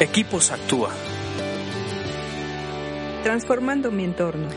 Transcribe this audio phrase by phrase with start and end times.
[0.00, 0.90] Equipos Actúa.
[3.22, 4.48] Transformando mi entorno.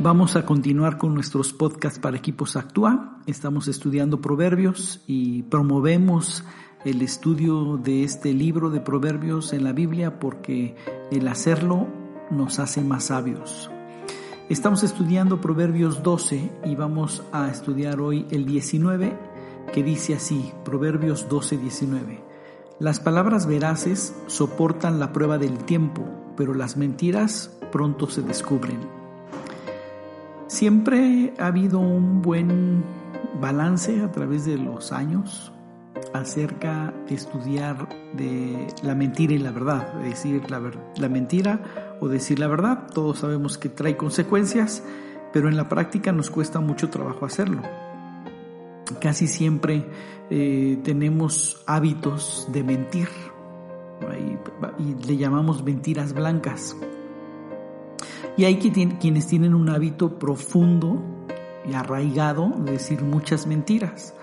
[0.00, 3.20] Vamos a continuar con nuestros podcasts para Equipos Actúa.
[3.28, 6.44] Estamos estudiando proverbios y promovemos
[6.84, 10.74] el estudio de este libro de proverbios en la Biblia porque
[11.12, 11.86] el hacerlo
[12.32, 13.70] nos hace más sabios.
[14.48, 19.16] Estamos estudiando Proverbios 12 y vamos a estudiar hoy el 19
[19.72, 22.33] que dice así, Proverbios 12, 19.
[22.80, 26.02] Las palabras veraces soportan la prueba del tiempo,
[26.36, 28.80] pero las mentiras pronto se descubren.
[30.48, 32.84] Siempre ha habido un buen
[33.40, 35.52] balance a través de los años
[36.12, 41.60] acerca de estudiar de la mentira y la verdad, de decir la mentira
[42.00, 42.88] o decir la verdad.
[42.92, 44.82] Todos sabemos que trae consecuencias,
[45.32, 47.62] pero en la práctica nos cuesta mucho trabajo hacerlo.
[49.00, 49.86] Casi siempre
[50.30, 53.08] eh, tenemos hábitos de mentir
[54.78, 56.76] y, le llamamos mentiras blancas.
[58.36, 61.02] Y hay quienes tienen un hábito profundo
[61.68, 64.14] y arraigado de decir muchas mentiras.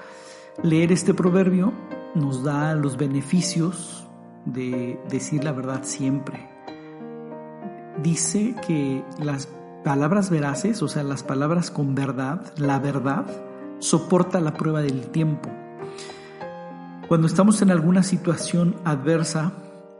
[0.63, 1.71] Leer este proverbio
[2.13, 4.07] nos da los beneficios
[4.45, 6.49] de decir la verdad siempre.
[8.03, 9.47] Dice que las
[9.83, 13.25] palabras veraces, o sea, las palabras con verdad, la verdad,
[13.81, 15.49] soporta la prueba del tiempo.
[17.07, 19.51] Cuando estamos en alguna situación adversa,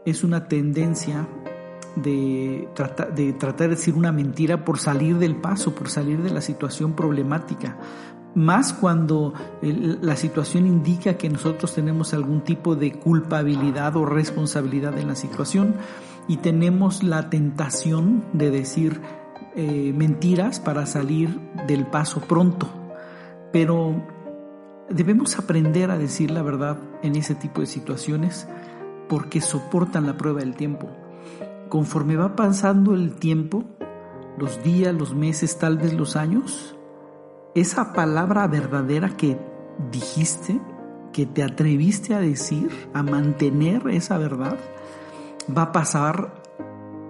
[0.06, 1.28] es una tendencia
[1.96, 2.68] de,
[3.14, 6.94] de tratar de decir una mentira por salir del paso, por salir de la situación
[6.94, 7.76] problemática.
[8.34, 15.08] Más cuando la situación indica que nosotros tenemos algún tipo de culpabilidad o responsabilidad en
[15.08, 15.74] la situación
[16.28, 19.02] y tenemos la tentación de decir
[19.54, 22.81] eh, mentiras para salir del paso pronto.
[23.52, 24.02] Pero
[24.88, 28.48] debemos aprender a decir la verdad en ese tipo de situaciones
[29.08, 30.88] porque soportan la prueba del tiempo.
[31.68, 33.64] Conforme va pasando el tiempo,
[34.38, 36.76] los días, los meses, tal vez los años,
[37.54, 39.38] esa palabra verdadera que
[39.90, 40.60] dijiste,
[41.12, 44.56] que te atreviste a decir, a mantener esa verdad,
[45.54, 46.42] va a pasar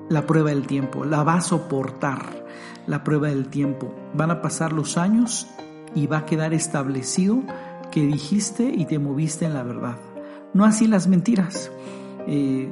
[0.09, 2.45] la prueba del tiempo, la va a soportar
[2.87, 3.95] la prueba del tiempo.
[4.15, 5.49] Van a pasar los años
[5.95, 7.43] y va a quedar establecido
[7.91, 9.97] que dijiste y te moviste en la verdad.
[10.55, 11.71] No así las mentiras.
[12.27, 12.71] Eh,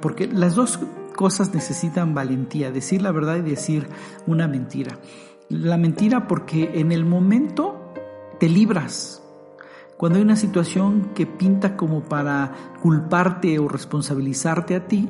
[0.00, 0.80] porque las dos
[1.14, 3.88] cosas necesitan valentía, decir la verdad y decir
[4.26, 4.98] una mentira.
[5.48, 7.92] La mentira porque en el momento
[8.38, 9.22] te libras.
[9.96, 12.52] Cuando hay una situación que pinta como para
[12.82, 15.08] culparte o responsabilizarte a ti,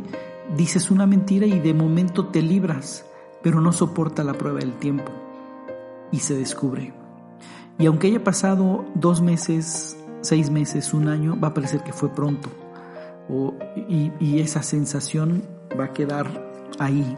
[0.57, 3.05] dices una mentira y de momento te libras,
[3.43, 5.28] pero no soporta la prueba del tiempo
[6.13, 6.93] y se descubre.
[7.79, 12.09] Y aunque haya pasado dos meses, seis meses, un año, va a parecer que fue
[12.09, 12.51] pronto.
[13.89, 15.43] y, y esa sensación
[15.79, 16.27] va a quedar
[16.79, 17.17] ahí.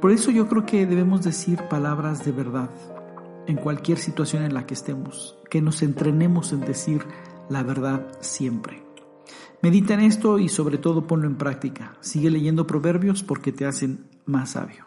[0.00, 2.70] Por eso yo creo que debemos decir palabras de verdad
[3.46, 7.04] en cualquier situación en la que estemos, que nos entrenemos en decir
[7.48, 8.82] la verdad siempre.
[9.62, 11.96] Medita en esto y sobre todo ponlo en práctica.
[12.00, 14.86] Sigue leyendo proverbios porque te hacen más sabio.